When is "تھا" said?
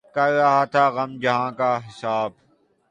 0.73-0.83